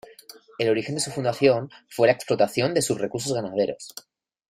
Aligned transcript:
El 0.57 0.67
origen 0.67 0.95
de 0.95 1.01
su 1.01 1.11
fundación 1.11 1.69
fue 1.87 2.07
la 2.07 2.13
explotación 2.13 2.73
de 2.73 2.81
sus 2.81 2.97
recursos 2.97 3.33
ganaderos. 3.33 3.93